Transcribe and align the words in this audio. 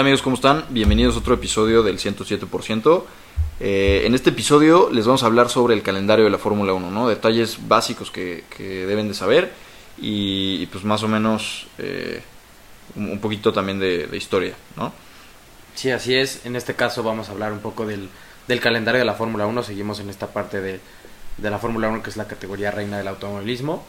Hola 0.00 0.06
amigos, 0.06 0.22
¿cómo 0.22 0.36
están? 0.36 0.64
Bienvenidos 0.70 1.14
a 1.14 1.18
otro 1.18 1.34
episodio 1.34 1.82
del 1.82 1.98
107%. 1.98 3.02
Eh, 3.60 4.04
en 4.06 4.14
este 4.14 4.30
episodio 4.30 4.88
les 4.90 5.04
vamos 5.04 5.22
a 5.22 5.26
hablar 5.26 5.50
sobre 5.50 5.74
el 5.74 5.82
calendario 5.82 6.24
de 6.24 6.30
la 6.30 6.38
Fórmula 6.38 6.72
1, 6.72 6.90
¿no? 6.90 7.06
Detalles 7.06 7.68
básicos 7.68 8.10
que, 8.10 8.44
que 8.48 8.86
deben 8.86 9.08
de 9.08 9.12
saber 9.12 9.52
y, 10.00 10.62
y 10.62 10.66
pues 10.68 10.84
más 10.84 11.02
o 11.02 11.08
menos 11.08 11.66
eh, 11.76 12.22
un, 12.96 13.18
poquito 13.18 13.52
también 13.52 13.78
de, 13.78 14.06
de 14.06 14.16
historia, 14.16 14.54
¿no? 14.74 14.90
Sí, 15.74 15.90
así 15.90 16.14
es. 16.14 16.46
En 16.46 16.56
este 16.56 16.74
caso 16.74 17.02
vamos 17.02 17.28
a 17.28 17.32
hablar 17.32 17.52
un 17.52 17.60
poco 17.60 17.84
del, 17.84 18.08
del 18.48 18.58
calendario 18.58 19.00
de 19.00 19.04
la 19.04 19.12
Fórmula 19.16 19.44
1. 19.46 19.62
Seguimos 19.64 20.00
en 20.00 20.08
esta 20.08 20.28
parte 20.28 20.62
de, 20.62 20.80
de 21.36 21.50
la 21.50 21.58
Fórmula 21.58 21.90
1 21.90 22.02
que 22.02 22.08
es 22.08 22.16
la 22.16 22.26
categoría 22.26 22.70
reina 22.70 22.96
del 22.96 23.08
automovilismo. 23.08 23.84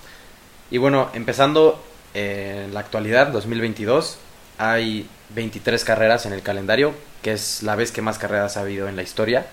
Y 0.71 0.77
bueno, 0.77 1.09
empezando 1.13 1.81
eh, 2.13 2.63
en 2.65 2.73
la 2.73 2.81
actualidad, 2.81 3.27
2022, 3.27 4.17
hay 4.61 5.09
23 5.33 5.83
carreras 5.83 6.27
en 6.27 6.33
el 6.33 6.43
calendario, 6.43 6.93
que 7.23 7.33
es 7.33 7.63
la 7.63 7.75
vez 7.75 7.91
que 7.91 8.03
más 8.03 8.19
carreras 8.19 8.57
ha 8.57 8.61
habido 8.61 8.87
en 8.87 8.95
la 8.95 9.01
historia. 9.01 9.47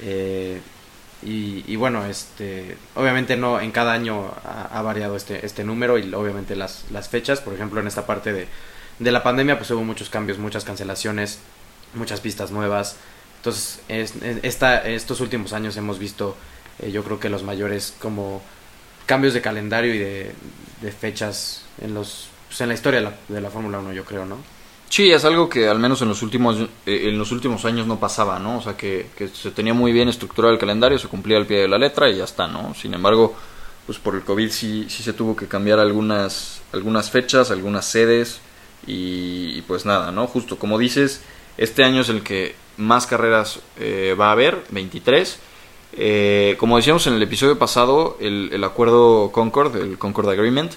Eh, 0.00 0.58
y, 1.24 1.76
bueno, 1.76 2.04
este, 2.06 2.76
obviamente 2.96 3.36
no 3.36 3.60
en 3.60 3.70
cada 3.70 3.92
año 3.92 4.34
ha, 4.44 4.82
variado 4.82 5.14
este, 5.14 5.46
este 5.46 5.62
número 5.62 5.96
y 5.96 6.12
obviamente 6.14 6.56
las, 6.56 6.90
las 6.90 7.08
fechas. 7.08 7.40
Por 7.40 7.54
ejemplo, 7.54 7.80
en 7.80 7.86
esta 7.86 8.06
parte 8.06 8.32
de, 8.32 8.48
de 8.98 9.12
la 9.12 9.22
pandemia 9.22 9.56
pues 9.56 9.70
hubo 9.70 9.84
muchos 9.84 10.10
cambios, 10.10 10.38
muchas 10.38 10.64
cancelaciones, 10.64 11.38
muchas 11.94 12.20
pistas 12.20 12.50
nuevas. 12.50 12.96
Entonces, 13.36 13.82
es, 13.88 14.14
esta, 14.42 14.78
estos 14.78 15.20
últimos 15.20 15.52
años 15.52 15.76
hemos 15.76 16.00
visto, 16.00 16.36
eh, 16.80 16.90
yo 16.90 17.04
creo 17.04 17.20
que 17.20 17.28
los 17.28 17.44
mayores 17.44 17.94
como 18.00 18.42
cambios 19.06 19.34
de 19.34 19.42
calendario 19.42 19.94
y 19.94 19.98
de 19.98 20.92
fechas 20.98 21.62
en 21.80 21.94
los 21.94 22.31
pues, 22.52 22.60
en 22.60 22.68
la 22.68 22.74
historia 22.74 23.14
de 23.28 23.40
la, 23.40 23.48
Fórmula 23.48 23.78
1, 23.78 23.94
yo 23.94 24.04
creo, 24.04 24.26
¿no? 24.26 24.36
Sí, 24.90 25.10
es 25.10 25.24
algo 25.24 25.48
que 25.48 25.68
al 25.68 25.78
menos 25.78 26.02
en 26.02 26.08
los 26.08 26.20
últimos 26.20 26.58
eh, 26.84 27.08
en 27.08 27.16
los 27.16 27.32
últimos 27.32 27.64
años 27.64 27.86
no 27.86 27.98
pasaba, 27.98 28.38
¿no? 28.38 28.58
O 28.58 28.62
sea, 28.62 28.76
que, 28.76 29.06
se 29.32 29.52
tenía 29.52 29.72
muy 29.72 29.90
bien 29.90 30.10
estructurado 30.10 30.52
el 30.52 30.60
calendario, 30.60 30.98
se 30.98 31.08
cumplía 31.08 31.38
al 31.38 31.46
pie 31.46 31.60
de 31.60 31.68
la 31.68 31.78
letra 31.78 32.10
y 32.10 32.18
ya 32.18 32.24
está, 32.24 32.46
¿no? 32.46 32.74
Sin 32.74 32.92
embargo, 32.92 33.34
pues 33.86 33.96
por 33.96 34.16
el 34.16 34.20
COVID 34.20 34.50
sí, 34.50 34.84
sí 34.90 35.02
se 35.02 35.14
tuvo 35.14 35.34
que 35.34 35.46
cambiar 35.46 35.78
algunas, 35.78 36.60
algunas 36.74 37.10
fechas, 37.10 37.50
algunas 37.50 37.86
sedes 37.86 38.42
y, 38.86 39.56
y 39.56 39.62
pues 39.62 39.86
nada, 39.86 40.12
¿no? 40.12 40.26
Justo 40.26 40.58
como 40.58 40.78
dices, 40.78 41.22
este 41.56 41.84
año 41.84 42.02
es 42.02 42.10
el 42.10 42.22
que 42.22 42.54
más 42.76 43.06
carreras 43.06 43.60
eh, 43.80 44.14
va 44.20 44.28
a 44.28 44.32
haber, 44.32 44.62
23. 44.68 45.38
Eh, 45.94 46.56
como 46.58 46.76
decíamos 46.76 47.06
en 47.06 47.14
el 47.14 47.22
episodio 47.22 47.58
pasado, 47.58 48.18
el, 48.20 48.50
el 48.52 48.62
acuerdo 48.62 49.32
Concord, 49.32 49.74
el 49.76 49.96
Concord 49.96 50.28
Agreement, 50.28 50.72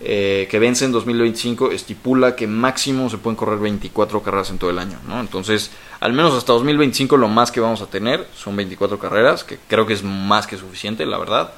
eh, 0.00 0.46
que 0.50 0.58
vence 0.58 0.84
en 0.84 0.92
2025, 0.92 1.70
estipula 1.70 2.36
que 2.36 2.46
máximo 2.46 3.08
se 3.08 3.18
pueden 3.18 3.36
correr 3.36 3.58
24 3.58 4.22
carreras 4.22 4.50
en 4.50 4.58
todo 4.58 4.70
el 4.70 4.78
año, 4.78 4.98
¿no? 5.08 5.20
Entonces, 5.20 5.70
al 6.00 6.12
menos 6.12 6.34
hasta 6.34 6.52
2025 6.52 7.16
lo 7.16 7.28
más 7.28 7.50
que 7.50 7.60
vamos 7.60 7.80
a 7.80 7.86
tener 7.86 8.26
son 8.34 8.56
24 8.56 8.98
carreras, 8.98 9.42
que 9.44 9.58
creo 9.68 9.86
que 9.86 9.94
es 9.94 10.02
más 10.02 10.46
que 10.46 10.58
suficiente, 10.58 11.06
la 11.06 11.18
verdad. 11.18 11.52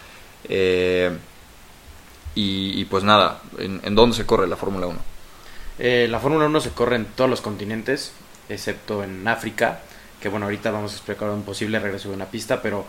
Eh, 0.49 1.11
y, 2.41 2.85
pues 2.85 3.03
nada, 3.03 3.43
¿en, 3.59 3.81
en 3.83 3.97
dónde 3.97 4.15
se 4.15 4.25
corre 4.25 4.47
la 4.47 4.55
Fórmula 4.55 4.87
1? 4.87 4.99
Eh, 5.81 6.07
la 6.09 6.21
Fórmula 6.21 6.47
1 6.47 6.61
se 6.61 6.71
corre 6.71 6.95
en 6.95 7.05
todos 7.05 7.29
los 7.29 7.41
continentes, 7.41 8.13
excepto 8.49 9.03
en 9.03 9.27
África, 9.27 9.81
que 10.21 10.29
bueno, 10.29 10.47
ahorita 10.47 10.71
vamos 10.71 10.93
a 10.93 10.95
explicar 10.97 11.31
un 11.31 11.43
posible 11.43 11.81
regreso 11.81 12.11
de 12.11 12.15
una 12.15 12.27
pista, 12.27 12.63
pero 12.63 12.85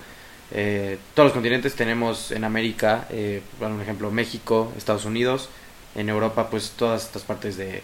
eh, 0.51 0.97
todos 1.13 1.27
los 1.27 1.33
continentes 1.33 1.75
tenemos 1.75 2.31
en 2.31 2.43
América, 2.43 3.07
eh, 3.11 3.41
por 3.59 3.69
un 3.69 3.81
ejemplo, 3.81 4.09
México, 4.11 4.73
Estados 4.77 5.05
Unidos, 5.05 5.49
en 5.95 6.09
Europa, 6.09 6.49
pues 6.49 6.71
todas 6.71 7.05
estas 7.05 7.23
partes 7.23 7.57
de 7.57 7.83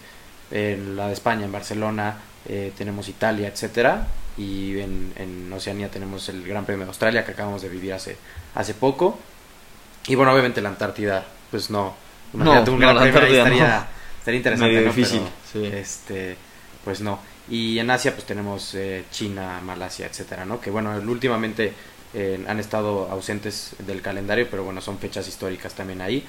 en 0.50 0.96
la 0.96 1.08
de 1.08 1.12
España, 1.12 1.44
en 1.44 1.52
Barcelona, 1.52 2.18
eh, 2.48 2.72
tenemos 2.76 3.08
Italia, 3.08 3.48
etcétera, 3.48 4.06
y 4.36 4.78
en, 4.78 5.12
en, 5.16 5.52
Oceanía 5.52 5.90
tenemos 5.90 6.28
el 6.28 6.46
Gran 6.46 6.64
Premio 6.64 6.84
de 6.84 6.90
Australia 6.90 7.24
que 7.24 7.32
acabamos 7.32 7.62
de 7.62 7.68
vivir 7.68 7.92
hace, 7.92 8.16
hace 8.54 8.74
poco, 8.74 9.18
y 10.06 10.14
bueno, 10.14 10.32
obviamente 10.32 10.60
la 10.60 10.68
Antártida, 10.68 11.26
pues 11.50 11.70
no, 11.70 11.96
imagínate 12.32 12.66
no, 12.66 12.74
un 12.74 12.80
Gran 12.80 12.94
no, 12.94 13.00
Premio 13.00 13.20
estaría, 13.22 13.78
no. 13.80 13.86
estaría 14.18 14.38
interesante, 14.38 14.84
difícil, 14.84 15.22
Pero, 15.52 15.64
sí. 15.64 15.76
este, 15.76 16.36
pues 16.84 17.00
no. 17.00 17.18
Y 17.48 17.78
en 17.78 17.90
Asia 17.90 18.12
pues 18.12 18.26
tenemos 18.26 18.74
eh, 18.74 19.04
China, 19.10 19.60
Malasia, 19.64 20.06
etcétera, 20.06 20.44
¿no? 20.44 20.60
Que 20.60 20.70
bueno, 20.70 20.96
últimamente 21.06 21.72
eh, 22.14 22.44
han 22.48 22.60
estado 22.60 23.10
ausentes 23.10 23.76
del 23.86 24.02
calendario, 24.02 24.46
pero 24.50 24.64
bueno, 24.64 24.80
son 24.80 24.98
fechas 24.98 25.28
históricas 25.28 25.74
también 25.74 26.00
ahí. 26.00 26.24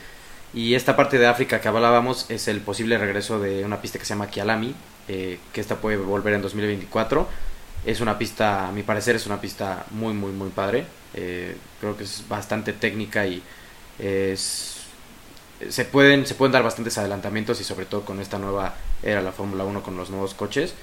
Y 0.53 0.75
esta 0.75 0.95
parte 0.95 1.17
de 1.17 1.27
África 1.27 1.59
que 1.61 1.67
hablábamos 1.67 2.29
es 2.29 2.47
el 2.47 2.61
posible 2.61 2.97
regreso 2.97 3.39
de 3.39 3.65
una 3.65 3.81
pista 3.81 3.99
que 3.99 4.05
se 4.05 4.13
llama 4.13 4.29
Kialami, 4.29 4.73
eh, 5.07 5.39
que 5.53 5.61
esta 5.61 5.75
puede 5.77 5.97
volver 5.97 6.33
en 6.33 6.41
2024. 6.41 7.27
Es 7.85 8.01
una 8.01 8.17
pista, 8.17 8.67
a 8.67 8.71
mi 8.71 8.83
parecer, 8.83 9.15
es 9.15 9.25
una 9.25 9.39
pista 9.39 9.85
muy, 9.91 10.13
muy, 10.13 10.31
muy 10.31 10.49
padre. 10.49 10.85
Eh, 11.13 11.55
creo 11.79 11.95
que 11.97 12.03
es 12.03 12.23
bastante 12.27 12.73
técnica 12.73 13.25
y 13.25 13.41
es, 13.99 14.77
se, 15.69 15.85
pueden, 15.85 16.25
se 16.25 16.35
pueden 16.35 16.53
dar 16.53 16.63
bastantes 16.63 16.97
adelantamientos 16.97 17.59
y 17.61 17.63
sobre 17.63 17.85
todo 17.85 18.05
con 18.05 18.19
esta 18.19 18.37
nueva 18.37 18.75
era 19.03 19.21
la 19.21 19.31
Fórmula 19.31 19.63
1 19.63 19.83
con 19.83 19.97
los 19.97 20.09
nuevos 20.09 20.33
coches. 20.33 20.73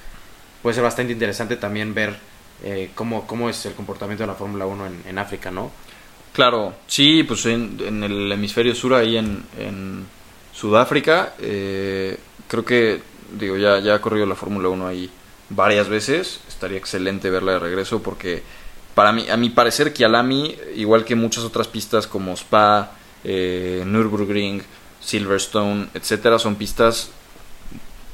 Puede 0.63 0.75
ser 0.75 0.85
bastante 0.85 1.13
interesante 1.13 1.57
también 1.57 1.95
ver 1.95 2.17
eh, 2.63 2.91
cómo, 2.95 3.27
cómo 3.27 3.49
es 3.51 3.67
el 3.67 3.75
comportamiento 3.75 4.23
de 4.23 4.29
la 4.29 4.35
Fórmula 4.35 4.67
1 4.67 4.87
en, 5.09 5.19
África, 5.19 5.51
¿no? 5.51 5.71
Claro, 6.33 6.75
sí, 6.87 7.23
pues 7.23 7.47
en, 7.47 8.03
el 8.03 8.33
hemisferio 8.33 8.75
sur, 8.75 8.95
ahí 8.95 9.17
en, 9.17 9.45
en 9.59 10.07
Sudáfrica, 10.53 11.35
eh, 11.41 12.19
creo 12.49 12.65
que, 12.65 13.01
digo, 13.39 13.57
ya, 13.57 13.79
ya 13.81 13.95
ha 13.95 14.01
corrido 14.01 14.27
la 14.27 14.35
Fórmula 14.35 14.69
1 14.69 14.87
ahí 14.87 15.11
varias 15.51 15.89
veces, 15.89 16.41
estaría 16.49 16.79
excelente 16.79 17.31
verla 17.31 17.53
de 17.53 17.59
regreso 17.59 18.03
porque 18.03 18.43
para 18.95 19.13
mí, 19.13 19.29
a 19.29 19.37
mi 19.37 19.51
parecer, 19.51 19.93
Kialami, 19.93 20.57
igual 20.77 21.05
que 21.05 21.17
muchas 21.17 21.45
otras 21.45 21.67
pistas 21.69 22.07
como 22.07 22.33
Spa, 22.35 22.93
eh, 23.25 23.83
Nürburgring, 23.85 24.63
Silverstone, 25.01 25.89
etcétera, 25.95 26.39
son 26.39 26.55
pistas 26.55 27.11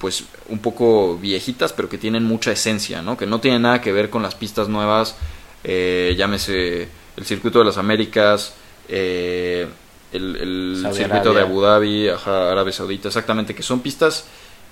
pues 0.01 0.25
un 0.49 0.59
poco 0.59 1.17
viejitas, 1.19 1.73
pero 1.73 1.89
que 1.89 1.99
tienen 1.99 2.25
mucha 2.25 2.51
esencia, 2.51 3.03
¿no? 3.03 3.17
Que 3.17 3.27
no 3.27 3.41
tienen 3.41 3.63
nada 3.63 3.81
que 3.81 3.93
ver 3.93 4.11
con 4.11 4.23
las 4.23 4.35
pistas 4.35 4.69
nuevas, 4.69 5.17
eh, 5.63 6.15
llámese 6.17 6.89
el 7.17 7.25
circuito 7.25 7.59
de 7.61 7.67
las 7.67 7.77
Américas, 7.77 8.55
eh, 8.89 9.69
el, 10.13 10.37
el 10.37 10.95
circuito 10.95 11.35
de 11.35 11.43
Abu 11.43 11.61
Dhabi, 11.61 12.09
ajá, 12.09 12.51
Arabia 12.51 12.73
Saudita, 12.73 13.09
exactamente, 13.09 13.55
que 13.55 13.63
son 13.63 13.81
pistas 13.81 14.25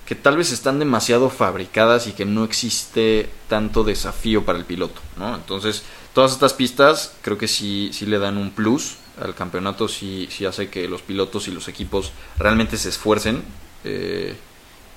que 0.06 0.14
tal 0.14 0.38
vez 0.38 0.52
están 0.52 0.78
demasiado 0.78 1.28
fabricadas 1.28 2.06
y 2.06 2.12
que 2.12 2.24
no 2.24 2.42
existe 2.42 3.28
tanto 3.46 3.84
desafío 3.84 4.46
para 4.46 4.58
el 4.58 4.64
piloto, 4.64 5.02
¿no? 5.18 5.34
Entonces, 5.34 5.82
todas 6.14 6.32
estas 6.32 6.54
pistas 6.54 7.14
creo 7.20 7.36
que 7.36 7.46
sí, 7.46 7.90
sí 7.92 8.06
le 8.06 8.18
dan 8.18 8.38
un 8.38 8.50
plus 8.50 8.96
al 9.20 9.34
campeonato, 9.34 9.86
sí, 9.86 10.26
sí 10.30 10.46
hace 10.46 10.70
que 10.70 10.88
los 10.88 11.02
pilotos 11.02 11.46
y 11.48 11.50
los 11.50 11.68
equipos 11.68 12.12
realmente 12.38 12.78
se 12.78 12.88
esfuercen. 12.88 13.42
Eh, 13.84 14.34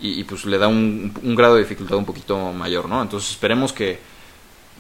y, 0.02 0.24
pues 0.24 0.46
le 0.46 0.58
da 0.58 0.68
un, 0.68 1.14
un, 1.22 1.36
grado 1.36 1.56
de 1.56 1.62
dificultad 1.62 1.98
un 1.98 2.06
poquito 2.06 2.54
mayor, 2.54 2.90
¿no? 2.90 3.02
Entonces 3.02 3.32
esperemos 3.32 3.72
que 3.72 4.00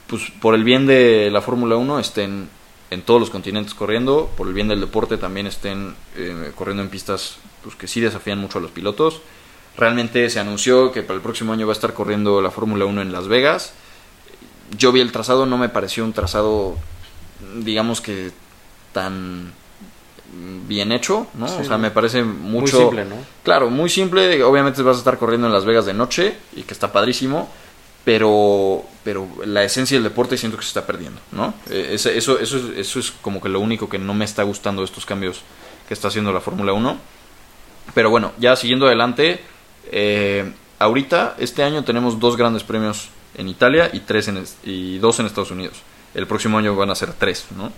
pues 0.08 0.32
por 0.42 0.56
el 0.56 0.64
bien 0.64 0.88
de 0.88 1.30
la 1.32 1.42
Fórmula 1.42 1.76
1 1.76 2.00
estén 2.00 2.50
en 2.90 3.02
todos 3.04 3.20
los 3.20 3.30
continentes 3.30 3.74
corriendo, 3.74 4.30
por 4.36 4.48
el 4.48 4.54
bien 4.54 4.68
del 4.68 4.82
deporte 4.82 5.18
también 5.18 5.48
estén 5.48 5.96
eh, 6.18 6.52
corriendo 6.56 6.84
en 6.84 6.90
pistas 6.90 7.38
pues 7.64 7.76
que 7.76 7.88
sí 7.88 8.02
desafían 8.02 8.40
mucho 8.40 8.58
a 8.58 8.62
los 8.62 8.72
pilotos. 8.72 9.22
Realmente 9.78 10.30
se 10.30 10.40
anunció 10.40 10.92
que 10.92 11.04
para 11.04 11.16
el 11.16 11.22
próximo 11.22 11.54
año 11.54 11.68
va 11.68 11.74
a 11.74 11.76
estar 11.76 11.94
corriendo 11.94 12.42
la 12.42 12.52
Fórmula 12.52 12.86
1 12.86 13.02
en 13.02 13.12
Las 13.12 13.28
Vegas. 13.28 13.74
Yo 14.78 14.92
vi 14.92 15.00
el 15.00 15.12
trazado, 15.12 15.46
no 15.46 15.58
me 15.58 15.70
pareció 15.70 16.04
un 16.04 16.14
trazado 16.14 16.78
digamos 17.56 18.02
que 18.02 18.32
tan 18.94 19.54
bien 20.68 20.92
hecho, 20.92 21.28
¿no? 21.34 21.48
Sí, 21.48 21.56
o 21.62 21.64
sea, 21.64 21.78
me 21.78 21.92
parece 21.92 22.24
mucho... 22.24 22.76
Muy 22.76 22.84
simple, 22.84 23.06
¿no? 23.06 23.16
Claro, 23.44 23.70
muy 23.70 23.90
simple. 23.90 24.44
Obviamente 24.44 24.82
vas 24.82 24.96
a 24.98 25.00
estar 25.00 25.18
corriendo 25.18 25.48
en 25.48 25.54
Las 25.54 25.66
Vegas 25.66 25.86
de 25.86 25.94
noche 25.94 26.38
y 26.56 26.64
que 26.64 26.74
está 26.74 26.92
padrísimo, 26.92 27.50
pero, 28.06 28.84
pero 29.04 29.28
la 29.46 29.64
esencia 29.64 29.98
del 29.98 30.04
deporte 30.04 30.38
siento 30.38 30.58
que 30.58 30.64
se 30.64 30.70
está 30.70 30.86
perdiendo, 30.86 31.20
¿no? 31.32 31.54
Eh, 31.70 31.90
eso, 31.94 32.10
eso, 32.10 32.40
eso, 32.40 32.58
es, 32.58 32.78
eso 32.78 33.00
es 33.00 33.12
como 33.12 33.42
que 33.42 33.50
lo 33.50 33.60
único 33.60 33.90
que 33.90 34.00
no 34.00 34.14
me 34.14 34.26
está 34.26 34.44
gustando 34.44 34.82
de 34.82 34.86
estos 34.86 35.06
cambios 35.06 35.42
que 35.88 35.94
está 35.94 36.08
haciendo 36.08 36.32
la 36.32 36.42
Fórmula 36.42 36.74
1. 36.74 36.98
Pero 37.94 38.10
bueno, 38.10 38.32
ya 38.40 38.56
siguiendo 38.56 38.88
adelante, 38.88 39.42
eh, 39.92 40.52
ahorita, 40.80 41.36
este 41.40 41.64
año 41.64 41.84
tenemos 41.84 42.20
dos 42.20 42.38
grandes 42.38 42.64
premios 42.64 43.10
en 43.36 43.50
Italia 43.50 43.90
y, 43.92 44.00
tres 44.02 44.28
en, 44.28 44.44
y 44.64 44.98
dos 45.00 45.20
en 45.20 45.26
Estados 45.26 45.52
Unidos. 45.52 45.82
El 46.14 46.28
próximo 46.28 46.58
año 46.58 46.76
van 46.76 46.90
a 46.90 46.96
ser 46.96 47.14
tres, 47.14 47.46
¿no? 47.56 47.72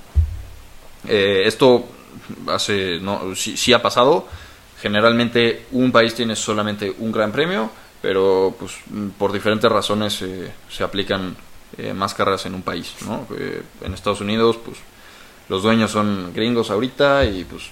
Eh, 1.08 1.44
esto 1.46 1.86
hace 2.48 3.00
no 3.00 3.36
sí, 3.36 3.58
sí, 3.58 3.74
ha 3.74 3.82
pasado 3.82 4.28
generalmente 4.82 5.66
un 5.72 5.92
país 5.92 6.14
tiene 6.14 6.36
solamente 6.36 6.94
un 7.00 7.12
gran 7.12 7.32
premio 7.32 7.70
pero 8.02 8.56
pues 8.58 8.74
por 9.18 9.32
diferentes 9.32 9.72
razones 9.72 10.22
eh, 10.22 10.52
se 10.70 10.84
aplican 10.84 11.36
eh, 11.78 11.94
más 11.94 12.14
carreras 12.14 12.46
en 12.46 12.56
un 12.56 12.62
país 12.62 12.94
¿no? 13.06 13.28
Eh, 13.38 13.64
en 13.82 13.94
Estados 13.94 14.22
Unidos 14.22 14.58
pues 14.64 14.78
los 15.50 15.64
dueños 15.64 15.92
son 15.92 16.32
gringos 16.34 16.72
ahorita 16.72 17.26
y 17.26 17.44
pues 17.44 17.64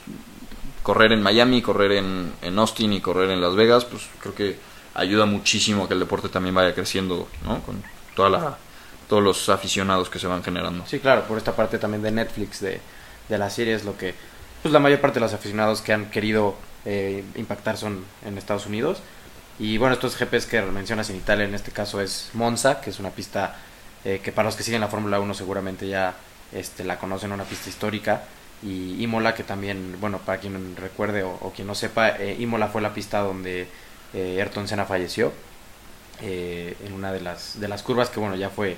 correr 0.83 1.11
en 1.11 1.21
Miami 1.21 1.61
correr 1.61 1.93
en, 1.93 2.33
en 2.41 2.59
Austin 2.59 2.93
y 2.93 3.01
correr 3.01 3.29
en 3.31 3.41
Las 3.41 3.55
Vegas 3.55 3.85
pues 3.85 4.07
creo 4.19 4.35
que 4.35 4.71
ayuda 4.93 5.25
muchísimo 5.25 5.85
a 5.85 5.87
que 5.87 5.93
el 5.93 5.99
deporte 5.99 6.29
también 6.29 6.55
vaya 6.55 6.73
creciendo, 6.73 7.27
¿no? 7.45 7.61
Con 7.61 7.81
toda 8.15 8.29
la, 8.29 8.57
todos 9.07 9.23
los 9.23 9.49
aficionados 9.49 10.09
que 10.09 10.19
se 10.19 10.27
van 10.27 10.43
generando. 10.43 10.85
Sí, 10.85 10.99
claro, 10.99 11.23
por 11.23 11.37
esta 11.37 11.55
parte 11.55 11.77
también 11.77 12.03
de 12.03 12.11
Netflix, 12.11 12.61
de, 12.61 12.81
de 13.29 13.37
la 13.37 13.49
serie, 13.49 13.73
es 13.73 13.83
lo 13.83 13.97
que, 13.97 14.13
pues 14.61 14.73
la 14.73 14.79
mayor 14.79 15.01
parte 15.01 15.15
de 15.15 15.21
los 15.21 15.33
aficionados 15.33 15.81
que 15.81 15.93
han 15.93 16.09
querido 16.09 16.55
eh, 16.85 17.23
impactar 17.35 17.77
son 17.77 18.03
en 18.25 18.37
Estados 18.37 18.65
Unidos. 18.65 19.01
Y 19.59 19.77
bueno, 19.77 19.93
estos 19.93 20.17
GPs 20.17 20.45
que 20.45 20.61
mencionas 20.61 21.09
en 21.09 21.17
Italia, 21.17 21.45
en 21.45 21.53
este 21.53 21.71
caso 21.71 22.01
es 22.01 22.31
Monza, 22.33 22.81
que 22.81 22.89
es 22.89 22.99
una 22.99 23.11
pista 23.11 23.55
eh, 24.03 24.19
que 24.23 24.31
para 24.31 24.47
los 24.47 24.55
que 24.55 24.63
siguen 24.63 24.81
la 24.81 24.87
Fórmula 24.87 25.19
1 25.19 25.33
seguramente 25.35 25.87
ya 25.87 26.15
este, 26.51 26.83
la 26.83 26.97
conocen, 26.97 27.31
una 27.31 27.43
pista 27.43 27.69
histórica. 27.69 28.23
Y 28.63 29.01
Imola, 29.03 29.33
que 29.33 29.43
también, 29.43 29.97
bueno, 29.99 30.19
para 30.19 30.39
quien 30.39 30.75
recuerde 30.75 31.23
o, 31.23 31.51
quien 31.55 31.67
no 31.67 31.75
sepa, 31.75 32.09
eh, 32.09 32.37
Imola 32.39 32.67
fue 32.67 32.81
la 32.81 32.93
pista 32.93 33.19
donde 33.19 33.67
eh, 34.13 34.37
Ayrton 34.39 34.67
Senna 34.67 34.85
falleció. 34.85 35.31
en 36.21 36.93
una 36.93 37.11
de 37.11 37.21
las, 37.21 37.59
de 37.59 37.67
las 37.67 37.81
curvas 37.81 38.09
que, 38.09 38.19
bueno, 38.19 38.35
ya 38.35 38.49
fue, 38.49 38.77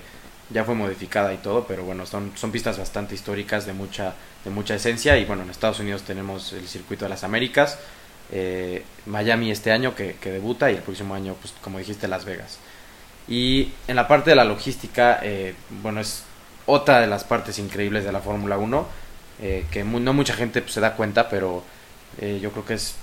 ya 0.54 0.64
fue 0.64 0.76
modificada 0.76 1.34
y 1.34 1.38
todo, 1.38 1.66
pero 1.68 1.84
bueno, 1.84 2.06
son, 2.06 2.32
son 2.36 2.52
pistas 2.52 2.78
bastante 2.78 3.16
históricas 3.16 3.66
de 3.66 3.74
mucha, 3.74 4.14
de 4.46 4.52
mucha 4.52 4.76
esencia. 4.76 5.18
Y 5.18 5.26
bueno, 5.26 5.44
en 5.44 5.50
Estados 5.50 5.80
Unidos 5.80 6.04
tenemos 6.04 6.54
el 6.54 6.68
Circuito 6.68 7.06
de 7.06 7.10
las 7.10 7.24
Américas, 7.24 7.80
Miami 9.06 9.52
este 9.52 9.72
año 9.72 9.94
que, 9.94 10.16
que, 10.16 10.32
debuta 10.32 10.72
y 10.72 10.76
el 10.76 10.82
próximo 10.82 11.14
año, 11.14 11.36
pues 11.42 11.54
como 11.62 11.80
dijiste, 11.80 12.08
Las 12.08 12.26
Vegas. 12.26 12.60
Y 13.28 13.72
en 13.88 13.96
la 13.96 14.08
parte 14.08 14.32
de 14.32 14.36
la 14.36 14.44
logística, 14.44 15.20
eh, 15.22 15.56
bueno, 15.82 16.02
es 16.02 16.24
otra 16.66 17.00
de 17.00 17.08
las 17.08 17.24
partes 17.24 17.60
increíbles 17.60 18.04
de 18.04 18.12
la 18.12 18.20
Fórmula 18.20 18.58
1, 18.58 18.88
eh, 19.42 19.66
que 19.72 19.84
no 19.84 20.14
mucha 20.14 20.34
gente 20.34 20.62
pues, 20.62 20.74
se 20.74 20.82
da 20.82 20.96
cuenta, 20.96 21.30
pero 21.30 21.64
eh, 22.20 22.40
yo 22.42 22.52
creo 22.52 22.66
que 22.66 22.74
es 22.76 22.96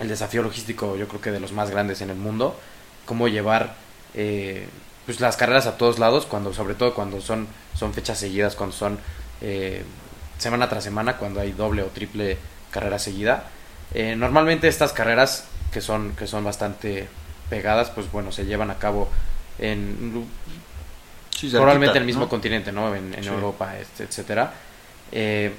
el 0.00 0.08
desafío 0.08 0.42
logístico, 0.42 0.96
yo 0.96 1.08
creo 1.08 1.20
que 1.20 1.30
de 1.30 1.40
los 1.40 1.52
más 1.52 1.70
grandes 1.70 2.00
en 2.00 2.10
el 2.10 2.16
mundo, 2.16 2.58
cómo 3.06 3.28
llevar 3.28 3.74
pues 5.06 5.20
las 5.20 5.36
carreras 5.36 5.66
a 5.66 5.76
todos 5.76 5.98
lados, 5.98 6.26
cuando 6.26 6.52
sobre 6.52 6.74
todo 6.74 6.94
cuando 6.94 7.20
son, 7.20 7.46
son 7.74 7.92
fechas 7.92 8.18
seguidas, 8.18 8.54
cuando 8.54 8.74
son 8.74 8.98
semana 10.38 10.68
tras 10.68 10.84
semana, 10.84 11.18
cuando 11.18 11.40
hay 11.40 11.52
doble 11.52 11.82
o 11.82 11.86
triple 11.86 12.38
carrera 12.70 12.98
seguida. 12.98 13.44
normalmente 14.16 14.68
estas 14.68 14.92
carreras 14.92 15.44
que 15.72 15.82
son, 15.82 16.16
que 16.16 16.26
son 16.26 16.44
bastante 16.44 17.08
pegadas, 17.50 17.90
pues 17.90 18.10
bueno, 18.10 18.32
se 18.32 18.46
llevan 18.46 18.70
a 18.70 18.78
cabo 18.78 19.10
en 19.58 20.26
probablemente 21.52 21.98
en 21.98 22.02
el 22.02 22.06
mismo 22.06 22.28
continente, 22.28 22.72
¿no? 22.72 22.94
En, 22.94 23.14
Europa, 23.24 23.78
este, 23.78 24.04
etcétera. 24.04 24.52
Eh, 25.12 25.52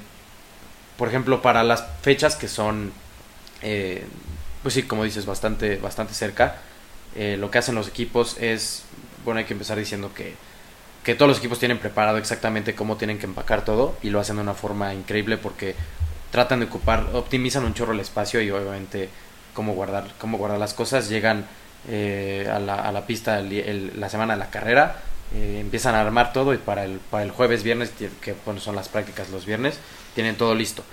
por 0.97 1.07
ejemplo, 1.07 1.41
para 1.41 1.63
las 1.63 1.85
fechas 2.01 2.35
que 2.35 2.47
son, 2.47 2.91
eh, 3.61 4.05
pues 4.63 4.73
sí, 4.73 4.83
como 4.83 5.03
dices, 5.03 5.25
bastante, 5.25 5.77
bastante 5.77 6.13
cerca, 6.13 6.57
eh, 7.15 7.37
lo 7.39 7.51
que 7.51 7.57
hacen 7.57 7.75
los 7.75 7.87
equipos 7.87 8.37
es, 8.39 8.83
bueno, 9.25 9.39
hay 9.39 9.45
que 9.45 9.53
empezar 9.53 9.77
diciendo 9.77 10.11
que, 10.13 10.35
que 11.03 11.15
todos 11.15 11.27
los 11.27 11.39
equipos 11.39 11.59
tienen 11.59 11.79
preparado 11.79 12.17
exactamente 12.17 12.75
cómo 12.75 12.95
tienen 12.95 13.19
que 13.19 13.25
empacar 13.25 13.65
todo 13.65 13.97
y 14.01 14.09
lo 14.09 14.19
hacen 14.19 14.37
de 14.37 14.43
una 14.43 14.53
forma 14.53 14.93
increíble 14.93 15.37
porque 15.37 15.75
tratan 16.31 16.59
de 16.61 16.67
ocupar, 16.67 17.07
optimizan 17.13 17.65
un 17.65 17.73
chorro 17.73 17.93
el 17.93 17.99
espacio 17.99 18.41
y 18.41 18.49
obviamente 18.51 19.09
cómo 19.53 19.73
guardar, 19.73 20.11
cómo 20.17 20.37
guardar 20.37 20.59
las 20.59 20.73
cosas, 20.73 21.09
llegan 21.09 21.45
eh, 21.89 22.49
a, 22.51 22.59
la, 22.59 22.75
a, 22.75 22.91
la, 22.91 23.05
pista 23.05 23.41
la 23.41 24.09
semana 24.09 24.33
de 24.33 24.39
la 24.39 24.49
carrera. 24.49 25.01
Eh, 25.33 25.57
empiezan 25.59 25.95
a 25.95 26.01
armar 26.01 26.33
todo 26.33 26.53
y 26.53 26.57
para 26.57 26.85
el, 26.85 26.99
para 26.99 27.23
el 27.23 27.31
jueves, 27.31 27.63
viernes, 27.63 27.91
que 28.21 28.35
bueno, 28.45 28.59
son 28.59 28.75
las 28.75 28.89
prácticas 28.89 29.29
los 29.29 29.45
viernes, 29.45 29.79
tienen 30.13 30.35
todo 30.35 30.53
listo. 30.55 30.83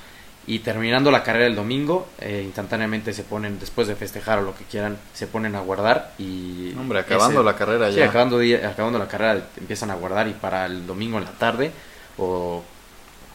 Y 0.46 0.58
terminando 0.60 1.10
la 1.10 1.22
carrera 1.22 1.46
el 1.46 1.54
domingo, 1.54 2.08
eh, 2.18 2.42
instantáneamente 2.44 3.12
se 3.12 3.22
ponen, 3.22 3.60
después 3.60 3.86
de 3.86 3.94
festejar 3.94 4.40
o 4.40 4.42
lo 4.42 4.56
que 4.56 4.64
quieran, 4.64 4.98
se 5.14 5.28
ponen 5.28 5.54
a 5.54 5.60
guardar 5.60 6.12
y... 6.18 6.74
Hombre, 6.76 6.98
acabando 6.98 7.42
la 7.44 7.54
carrera 7.54 7.90
ya. 7.90 8.06
acabando, 8.06 8.40
acabando 8.66 8.98
la 8.98 9.06
carrera 9.06 9.40
empiezan 9.56 9.90
a 9.90 9.94
guardar 9.94 10.26
y 10.26 10.32
para 10.32 10.66
el 10.66 10.86
domingo 10.86 11.18
en 11.18 11.24
la 11.24 11.32
tarde 11.32 11.70
o 12.18 12.62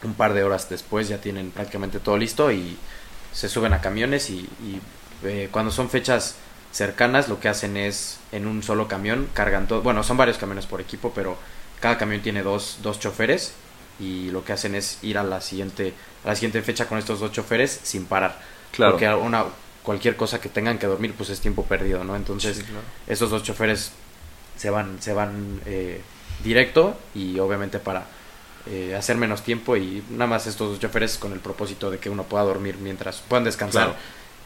un 0.02 0.14
par 0.14 0.34
de 0.34 0.44
horas 0.44 0.68
después 0.68 1.08
ya 1.08 1.18
tienen 1.18 1.50
prácticamente 1.50 1.98
todo 1.98 2.18
listo 2.18 2.52
y 2.52 2.76
se 3.32 3.48
suben 3.48 3.72
a 3.72 3.80
camiones 3.80 4.28
y, 4.30 4.48
y 4.62 4.80
cuando 5.50 5.70
son 5.70 5.88
fechas 5.88 6.36
cercanas 6.72 7.28
lo 7.28 7.40
que 7.40 7.48
hacen 7.48 7.76
es 7.76 8.18
en 8.32 8.46
un 8.46 8.62
solo 8.62 8.86
camión 8.86 9.28
cargan 9.32 9.66
todo, 9.66 9.80
bueno, 9.82 10.02
son 10.02 10.16
varios 10.16 10.38
camiones 10.38 10.66
por 10.66 10.80
equipo, 10.80 11.12
pero 11.14 11.36
cada 11.80 11.96
camión 11.98 12.20
tiene 12.20 12.42
dos, 12.42 12.78
dos 12.82 13.00
choferes 13.00 13.54
y 13.98 14.30
lo 14.30 14.44
que 14.44 14.52
hacen 14.52 14.74
es 14.74 14.98
ir 15.02 15.18
a 15.18 15.22
la 15.22 15.40
siguiente 15.40 15.94
a 16.24 16.28
la 16.28 16.34
siguiente 16.34 16.62
fecha 16.62 16.86
con 16.86 16.98
estos 16.98 17.20
dos 17.20 17.32
choferes 17.32 17.80
sin 17.82 18.06
parar. 18.06 18.38
Claro. 18.72 18.92
Porque 18.92 19.08
una, 19.08 19.44
cualquier 19.82 20.16
cosa 20.16 20.40
que 20.40 20.48
tengan 20.48 20.78
que 20.78 20.86
dormir 20.86 21.14
pues 21.16 21.30
es 21.30 21.40
tiempo 21.40 21.64
perdido, 21.64 22.04
¿no? 22.04 22.16
Entonces, 22.16 22.64
estos 23.06 23.30
dos 23.30 23.42
choferes 23.42 23.92
se 24.56 24.70
van 24.70 25.00
se 25.00 25.12
van 25.12 25.60
eh, 25.66 26.02
directo 26.42 26.96
y 27.14 27.38
obviamente 27.38 27.78
para 27.78 28.04
eh, 28.66 28.94
hacer 28.94 29.16
menos 29.16 29.42
tiempo 29.42 29.76
y 29.76 30.02
nada 30.10 30.26
más 30.26 30.46
estos 30.46 30.70
dos 30.70 30.80
choferes 30.80 31.16
con 31.16 31.32
el 31.32 31.40
propósito 31.40 31.90
de 31.90 31.98
que 31.98 32.10
uno 32.10 32.24
pueda 32.24 32.44
dormir 32.44 32.76
mientras 32.76 33.22
puedan 33.26 33.44
descansar 33.44 33.96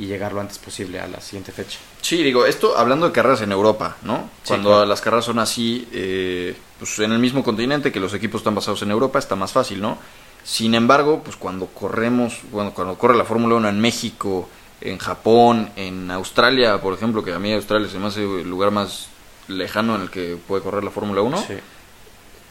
y 0.02 0.06
llegar 0.06 0.32
lo 0.32 0.40
antes 0.40 0.58
posible 0.58 0.98
a 0.98 1.06
la 1.06 1.20
siguiente 1.20 1.52
fecha. 1.52 1.78
Sí, 2.00 2.24
digo, 2.24 2.44
esto 2.44 2.76
hablando 2.76 3.06
de 3.06 3.12
carreras 3.12 3.40
en 3.42 3.52
Europa, 3.52 3.98
¿no? 4.02 4.28
Cuando 4.44 4.84
las 4.84 5.00
carreras 5.00 5.26
son 5.26 5.38
así, 5.38 5.86
eh, 5.92 6.56
pues 6.76 6.98
en 6.98 7.12
el 7.12 7.20
mismo 7.20 7.44
continente, 7.44 7.92
que 7.92 8.00
los 8.00 8.12
equipos 8.12 8.40
están 8.40 8.56
basados 8.56 8.82
en 8.82 8.90
Europa, 8.90 9.20
está 9.20 9.36
más 9.36 9.52
fácil, 9.52 9.80
¿no? 9.80 9.98
Sin 10.42 10.74
embargo, 10.74 11.22
pues 11.22 11.36
cuando 11.36 11.66
corremos, 11.66 12.40
bueno, 12.50 12.72
cuando 12.74 12.98
corre 12.98 13.16
la 13.16 13.24
Fórmula 13.24 13.54
1 13.54 13.68
en 13.68 13.80
México, 13.80 14.48
en 14.80 14.98
Japón, 14.98 15.70
en 15.76 16.10
Australia, 16.10 16.80
por 16.80 16.94
ejemplo, 16.94 17.22
que 17.22 17.32
a 17.32 17.38
mí 17.38 17.52
Australia 17.52 17.88
se 17.88 18.00
me 18.00 18.08
hace 18.08 18.22
el 18.22 18.50
lugar 18.50 18.72
más 18.72 19.06
lejano 19.46 19.94
en 19.94 20.02
el 20.02 20.10
que 20.10 20.36
puede 20.48 20.64
correr 20.64 20.82
la 20.82 20.90
Fórmula 20.90 21.22
1, 21.22 21.44
sí 21.46 21.54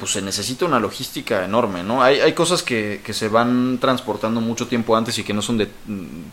pues 0.02 0.14
se 0.14 0.22
necesita 0.24 0.66
una 0.66 0.80
logística 0.80 1.46
enorme, 1.46 1.84
¿no? 1.84 2.02
Hay, 2.02 2.22
hay 2.22 2.34
cosas 2.34 2.64
que, 2.64 3.02
que, 3.06 3.14
se 3.14 3.28
van 3.28 3.78
transportando 3.80 4.42
mucho 4.42 4.66
tiempo 4.66 4.96
antes 4.98 5.20
y 5.20 5.24
que 5.24 5.32
no 5.32 5.44
son 5.44 5.60
de, 5.60 5.68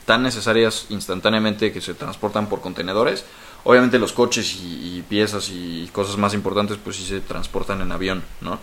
tan 0.06 0.22
necesarias 0.22 0.86
instantáneamente 0.88 1.70
que 1.70 1.82
se 1.82 1.92
transportan 1.92 2.48
por 2.48 2.62
contenedores. 2.62 3.26
Obviamente 3.64 3.98
los 3.98 4.14
coches 4.14 4.56
y, 4.62 5.04
piezas 5.06 5.50
y 5.50 5.86
cosas 5.92 6.16
más 6.16 6.32
importantes 6.32 6.78
pues 6.82 6.96
sí 6.96 7.04
se 7.04 7.20
transportan 7.20 7.82
en 7.82 7.92
avión, 7.92 8.22
¿no? 8.40 8.58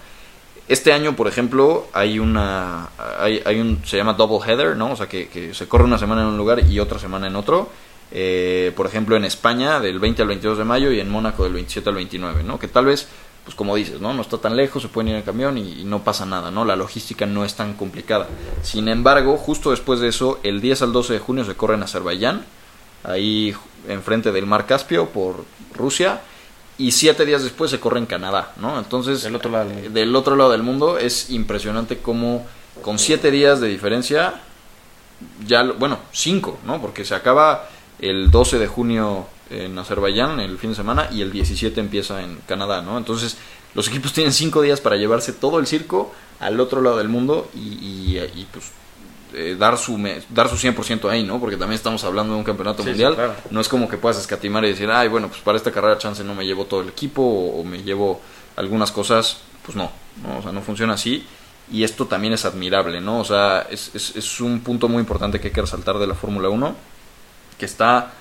Este 0.67 0.91
año, 0.91 1.15
por 1.15 1.27
ejemplo, 1.27 1.87
hay 1.93 2.17
una 2.17 2.89
hay, 3.19 3.43
hay 3.45 3.61
un 3.61 3.83
se 3.85 3.97
llama 3.97 4.13
double 4.13 4.39
header, 4.43 4.75
¿no? 4.75 4.93
O 4.93 4.95
sea 4.95 5.07
que, 5.07 5.27
que 5.27 5.53
se 5.53 5.67
corre 5.67 5.83
una 5.83 5.99
semana 5.99 6.23
en 6.23 6.29
un 6.29 6.37
lugar 6.37 6.67
y 6.67 6.79
otra 6.79 6.97
semana 6.97 7.27
en 7.27 7.35
otro. 7.35 7.69
Eh, 8.11 8.71
por 8.75 8.87
ejemplo, 8.87 9.15
en 9.15 9.25
España 9.25 9.79
del 9.79 9.99
20 9.99 10.23
al 10.23 10.27
22 10.29 10.57
de 10.57 10.63
mayo 10.63 10.91
y 10.91 10.99
en 10.99 11.11
Mónaco 11.11 11.43
del 11.43 11.53
27 11.53 11.89
al 11.89 11.95
29, 11.95 12.43
¿no? 12.43 12.57
Que 12.57 12.67
tal 12.67 12.85
vez 12.85 13.07
pues 13.45 13.55
como 13.55 13.75
dices, 13.75 14.01
¿no? 14.01 14.13
No 14.13 14.23
está 14.23 14.39
tan 14.39 14.57
lejos, 14.57 14.81
se 14.81 14.89
pueden 14.89 15.09
ir 15.09 15.15
en 15.15 15.21
camión 15.21 15.57
y, 15.57 15.83
no 15.85 16.03
pasa 16.03 16.25
nada, 16.25 16.49
¿no? 16.49 16.65
La 16.65 16.75
logística 16.75 17.27
no 17.27 17.45
es 17.45 17.53
tan 17.53 17.75
complicada. 17.75 18.27
Sin 18.63 18.87
embargo, 18.87 19.37
justo 19.37 19.69
después 19.69 19.99
de 19.99 20.07
eso, 20.07 20.39
el 20.41 20.61
10 20.61 20.81
al 20.81 20.93
12 20.93 21.13
de 21.13 21.19
junio 21.19 21.45
se 21.45 21.55
corre 21.55 21.75
en 21.75 21.83
Azerbaiyán, 21.83 22.43
ahí 23.03 23.55
enfrente 23.87 24.31
del 24.31 24.47
Mar 24.47 24.65
Caspio 24.65 25.09
por 25.09 25.45
Rusia, 25.75 26.21
y 26.79 26.91
siete 26.91 27.25
días 27.25 27.43
después 27.43 27.69
se 27.69 27.79
corre 27.79 27.99
en 27.99 28.07
Canadá, 28.07 28.51
¿no? 28.57 28.79
Entonces, 28.79 29.21
del 29.21 29.35
otro 29.35 29.51
lado, 29.51 29.69
del 29.69 30.15
otro 30.15 30.35
lado 30.35 30.51
del 30.51 30.63
mundo 30.63 30.97
es 30.97 31.29
impresionante 31.29 31.99
cómo 31.99 32.45
con 32.81 32.97
siete 32.97 33.29
días 33.29 33.61
de 33.61 33.67
diferencia, 33.67 34.41
ya, 35.45 35.63
bueno, 35.63 35.99
cinco, 36.11 36.57
¿no? 36.65 36.81
Porque 36.81 37.05
se 37.05 37.13
acaba 37.13 37.69
el 37.99 38.31
12 38.31 38.57
de 38.57 38.67
junio 38.67 39.27
en 39.49 39.77
Azerbaiyán 39.77 40.39
el 40.39 40.57
fin 40.57 40.71
de 40.71 40.75
semana 40.75 41.09
y 41.11 41.21
el 41.21 41.31
17 41.31 41.79
empieza 41.79 42.23
en 42.23 42.39
Canadá, 42.47 42.81
¿no? 42.81 42.97
Entonces 42.97 43.37
los 43.73 43.87
equipos 43.87 44.13
tienen 44.13 44.33
cinco 44.33 44.61
días 44.61 44.81
para 44.81 44.95
llevarse 44.95 45.33
todo 45.33 45.59
el 45.59 45.67
circo 45.67 46.13
al 46.39 46.59
otro 46.59 46.81
lado 46.81 46.97
del 46.97 47.09
mundo 47.09 47.49
y, 47.53 48.17
y, 48.17 48.47
pues 48.51 48.71
eh, 49.33 49.55
dar 49.59 49.77
su 49.77 49.97
dar 50.29 50.49
su 50.49 50.55
100% 50.55 51.09
ahí, 51.09 51.23
¿no? 51.23 51.39
Porque 51.39 51.57
también 51.57 51.75
estamos 51.75 52.03
hablando 52.03 52.33
de 52.33 52.39
un 52.39 52.45
campeonato 52.45 52.83
mundial, 52.83 53.35
no 53.51 53.59
es 53.59 53.67
como 53.67 53.89
que 53.89 53.97
puedas 53.97 54.17
escatimar 54.17 54.63
y 54.65 54.69
decir, 54.69 54.89
ay, 54.89 55.09
bueno, 55.09 55.27
pues 55.27 55.41
para 55.41 55.57
esta 55.57 55.71
carrera 55.71 55.97
chance 55.97 56.23
no 56.23 56.33
me 56.33 56.45
llevo 56.45 56.65
todo 56.65 56.81
el 56.81 56.89
equipo 56.89 57.21
o, 57.21 57.63
me 57.63 57.83
llevo 57.83 58.21
algunas 58.55 58.91
cosas, 58.91 59.39
pues 59.65 59.75
no, 59.75 59.91
no, 60.23 60.39
o 60.39 60.41
sea, 60.41 60.51
no 60.51 60.61
funciona 60.61 60.93
así 60.93 61.25
y 61.69 61.83
esto 61.83 62.05
también 62.05 62.33
es 62.33 62.45
admirable, 62.45 63.01
¿no? 63.01 63.19
O 63.19 63.25
sea, 63.25 63.67
es, 63.69 63.91
es, 63.93 64.15
es 64.15 64.39
un 64.39 64.61
punto 64.61 64.87
muy 64.87 64.99
importante 64.99 65.39
que 65.39 65.47
hay 65.47 65.53
que 65.53 65.61
resaltar 65.61 65.97
de 65.97 66.07
la 66.07 66.13
Fórmula 66.13 66.47
1, 66.47 66.75
que 67.57 67.65
está 67.65 68.13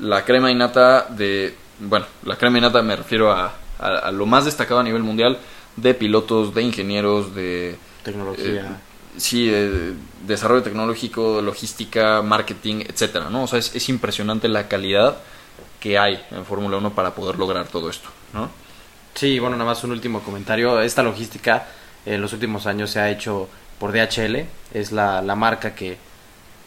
la 0.00 0.24
crema 0.24 0.50
innata 0.50 1.06
de, 1.08 1.54
bueno, 1.80 2.06
la 2.24 2.36
crema 2.36 2.58
innata 2.58 2.82
me 2.82 2.96
refiero 2.96 3.32
a, 3.32 3.54
a, 3.78 4.10
lo 4.10 4.26
más 4.26 4.44
destacado 4.44 4.80
a 4.80 4.82
nivel 4.82 5.02
mundial 5.02 5.38
de 5.76 5.94
pilotos, 5.94 6.54
de 6.54 6.62
ingenieros, 6.62 7.34
de... 7.34 7.76
Tecnología. 8.02 8.62
Eh, 8.62 8.66
sí, 9.16 9.48
de 9.48 9.94
desarrollo 10.26 10.62
tecnológico, 10.62 11.40
logística, 11.42 12.22
marketing, 12.22 12.84
etcétera, 12.86 13.30
¿no? 13.30 13.44
O 13.44 13.46
sea, 13.46 13.58
es, 13.58 13.74
es 13.74 13.88
impresionante 13.88 14.48
la 14.48 14.68
calidad 14.68 15.18
que 15.80 15.98
hay 15.98 16.24
en 16.30 16.44
Fórmula 16.44 16.76
1 16.78 16.94
para 16.94 17.14
poder 17.14 17.36
lograr 17.36 17.66
todo 17.68 17.90
esto, 17.90 18.08
¿no? 18.32 18.50
Sí, 19.14 19.38
bueno, 19.38 19.56
nada 19.56 19.70
más 19.70 19.82
un 19.84 19.92
último 19.92 20.20
comentario. 20.20 20.80
Esta 20.80 21.02
logística 21.02 21.66
en 22.04 22.20
los 22.20 22.32
últimos 22.32 22.66
años 22.66 22.90
se 22.90 23.00
ha 23.00 23.10
hecho 23.10 23.48
por 23.78 23.92
DHL, 23.92 24.46
es 24.72 24.92
la, 24.92 25.22
la 25.22 25.34
marca 25.34 25.74
que, 25.74 25.98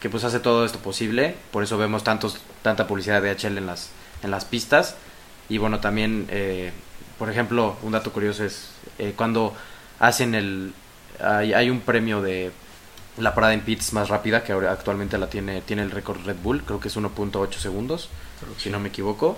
que 0.00 0.08
pues 0.08 0.24
hace 0.24 0.40
todo 0.40 0.64
esto 0.64 0.78
posible, 0.78 1.34
por 1.50 1.62
eso 1.62 1.76
vemos 1.76 2.02
tantos, 2.02 2.38
tanta 2.62 2.86
publicidad 2.86 3.20
de 3.20 3.34
DHL 3.34 3.58
en 3.58 3.66
las, 3.66 3.90
en 4.22 4.30
las 4.30 4.44
pistas. 4.44 4.96
Y 5.48 5.58
bueno, 5.58 5.80
también, 5.80 6.26
eh, 6.30 6.72
por 7.18 7.30
ejemplo, 7.30 7.76
un 7.82 7.92
dato 7.92 8.12
curioso 8.12 8.44
es 8.44 8.70
eh, 8.98 9.12
cuando 9.16 9.54
hacen 9.98 10.34
el... 10.34 10.72
Hay, 11.22 11.52
hay 11.52 11.68
un 11.68 11.80
premio 11.80 12.22
de 12.22 12.50
la 13.18 13.34
parada 13.34 13.52
en 13.52 13.60
pits 13.60 13.92
más 13.92 14.08
rápida, 14.08 14.42
que 14.42 14.52
ahora 14.52 14.72
actualmente 14.72 15.18
la 15.18 15.28
tiene, 15.28 15.60
tiene 15.60 15.82
el 15.82 15.90
récord 15.90 16.24
Red 16.24 16.36
Bull, 16.42 16.62
creo 16.62 16.80
que 16.80 16.88
es 16.88 16.96
1.8 16.96 17.52
segundos, 17.52 18.08
si 18.56 18.70
no 18.70 18.80
me 18.80 18.88
equivoco. 18.88 19.36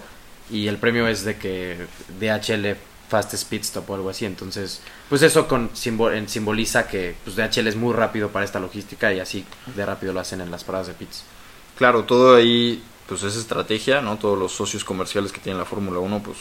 Y 0.48 0.68
el 0.68 0.76
premio 0.76 1.08
es 1.08 1.24
de 1.24 1.38
que 1.38 1.86
DHL 2.20 2.76
Fastest 3.12 3.50
Pit 3.50 3.62
Stop 3.64 3.90
o 3.90 3.94
algo 3.94 4.08
así. 4.08 4.24
Entonces, 4.24 4.80
pues 5.10 5.20
eso 5.20 5.46
con, 5.46 5.68
simbol, 5.74 6.26
simboliza 6.28 6.88
que 6.88 7.14
pues, 7.24 7.36
DHL 7.36 7.68
es 7.68 7.76
muy 7.76 7.92
rápido 7.92 8.30
para 8.30 8.46
esta 8.46 8.58
logística 8.58 9.12
y 9.12 9.20
así 9.20 9.44
de 9.76 9.84
rápido 9.84 10.14
lo 10.14 10.20
hacen 10.20 10.40
en 10.40 10.50
las 10.50 10.64
paradas 10.64 10.86
de 10.86 10.94
pits. 10.94 11.24
Claro, 11.76 12.04
todo 12.04 12.36
ahí 12.36 12.82
pues 13.06 13.22
es 13.22 13.36
estrategia, 13.36 14.00
¿no? 14.00 14.16
Todos 14.16 14.38
los 14.38 14.52
socios 14.52 14.82
comerciales 14.82 15.30
que 15.30 15.40
tiene 15.40 15.58
la 15.58 15.66
Fórmula 15.66 15.98
1, 15.98 16.22
pues 16.22 16.38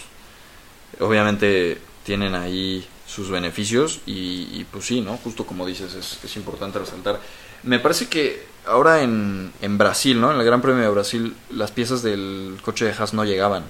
obviamente 1.01 1.78
tienen 2.06 2.36
ahí 2.36 2.88
sus 3.06 3.30
beneficios 3.30 4.00
y, 4.06 4.63
pues 4.72 4.86
sí, 4.86 5.01
¿no? 5.01 5.18
Justo 5.18 5.46
como 5.46 5.66
dices, 5.66 5.94
es, 5.94 6.24
es, 6.24 6.36
importante 6.38 6.80
resaltar. 6.80 7.20
Me 7.63 7.80
parece 7.80 8.08
que 8.08 8.46
ahora 8.66 9.01
en, 9.01 9.51
en 9.62 9.78
Brasil, 9.78 10.22
¿no? 10.22 10.32
En 10.32 10.40
el 10.40 10.46
Gran 10.46 10.62
Premio 10.62 10.84
de 10.84 10.90
Brasil, 10.90 11.36
las 11.50 11.72
piezas 11.72 12.01
del 12.01 12.58
coche 12.62 12.86
de 12.86 12.94
Haas 12.94 13.13
no 13.13 13.25
llegaban. 13.25 13.66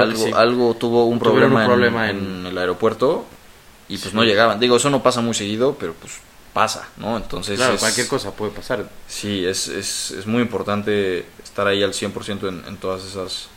Algo, 0.00 0.24
sí. 0.24 0.30
algo 0.34 0.74
tuvo 0.74 1.06
un 1.06 1.18
problema, 1.18 1.60
un 1.60 1.66
problema 1.66 2.10
en, 2.10 2.18
en, 2.18 2.24
en, 2.40 2.46
el 2.46 2.58
aeropuerto 2.58 3.24
y 3.88 3.98
pues 3.98 4.10
Sí. 4.10 4.16
no 4.16 4.24
llegaban. 4.24 4.58
Digo, 4.60 4.76
eso 4.76 4.90
no 4.90 5.02
pasa 5.02 5.20
muy 5.20 5.34
seguido, 5.34 5.76
pero 5.78 5.94
pues 5.94 6.14
pasa, 6.52 6.88
¿no? 6.98 7.16
Entonces 7.16 7.56
Claro, 7.56 7.74
es- 7.74 7.80
cualquier 7.80 8.08
cosa 8.08 8.30
puede 8.32 8.52
pasar. 8.52 8.88
Sí, 9.08 9.44
es, 9.44 9.68
es, 9.68 10.10
es 10.12 10.26
muy 10.26 10.42
importante 10.42 11.24
estar 11.42 11.66
ahí 11.66 11.82
al 11.82 11.92
100% 11.92 12.48
en, 12.48 12.62
en 12.66 12.76
todas 12.76 13.04
esas 13.04 13.48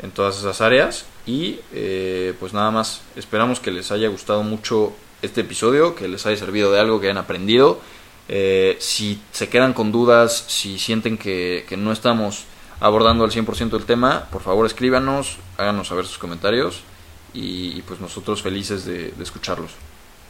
en 0.00 0.12
todas 0.12 0.38
esas 0.38 0.60
áreas 0.60 1.06
y 1.26 1.58
eh, 1.72 2.32
pues 2.38 2.52
nada 2.52 2.70
más 2.70 3.00
esperamos 3.16 3.58
que 3.58 3.72
les 3.72 3.90
haya 3.90 4.08
gustado 4.08 4.44
mucho 4.44 4.92
este 5.22 5.40
episodio, 5.40 5.96
que 5.96 6.06
les 6.06 6.24
haya 6.26 6.36
servido 6.36 6.70
de 6.70 6.78
algo, 6.78 7.00
que 7.00 7.06
hayan 7.08 7.18
aprendido. 7.18 7.80
Eh, 8.28 8.76
si 8.78 9.20
se 9.32 9.48
quedan 9.48 9.72
con 9.72 9.90
dudas, 9.90 10.44
si 10.46 10.78
sienten 10.78 11.18
que, 11.18 11.64
que 11.68 11.76
no 11.76 11.90
estamos 11.90 12.44
abordando 12.80 13.24
al 13.24 13.30
100% 13.30 13.76
el 13.76 13.84
tema, 13.84 14.26
por 14.30 14.42
favor 14.42 14.66
escríbanos, 14.66 15.38
háganos 15.56 15.88
saber 15.88 16.06
sus 16.06 16.18
comentarios 16.18 16.82
y, 17.34 17.76
y, 17.78 17.82
pues 17.82 18.00
nosotros 18.00 18.42
felices 18.42 18.84
de, 18.84 19.10
de 19.10 19.22
escucharlos. 19.22 19.72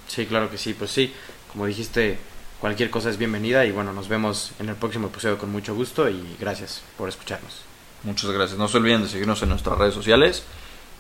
Sí, 0.09 0.27
claro 0.27 0.51
que 0.51 0.59
sí, 0.59 0.75
pues 0.75 0.91
sí, 0.91 1.13
como 1.53 1.67
dijiste, 1.67 2.19
cualquier 2.61 2.91
cosa 2.91 3.11
es 3.11 3.19
bienvenida 3.19 3.65
y 3.65 3.73
bueno, 3.73 3.93
nos 3.93 4.09
vemos 4.09 4.53
en 4.59 4.69
el 4.69 4.77
próximo 4.77 5.09
episodio 5.09 5.39
con 5.39 5.51
mucho 5.51 5.75
gusto 5.75 6.09
y 6.09 6.37
gracias 6.41 6.83
por 6.97 7.09
escucharnos. 7.09 7.63
Muchas 8.05 8.31
gracias. 8.31 8.59
No 8.59 8.69
se 8.69 8.77
olviden 8.79 9.03
de 9.03 9.09
seguirnos 9.09 9.43
en 9.43 9.49
nuestras 9.51 9.79
redes 9.79 9.95
sociales 9.95 10.45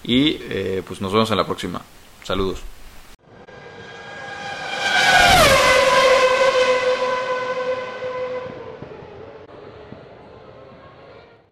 y 0.02 0.38
eh, 0.42 0.82
pues 0.86 1.00
nos 1.00 1.12
vemos 1.12 1.30
en 1.30 1.36
la 1.36 1.46
próxima. 1.46 1.82
Saludos. 2.24 2.60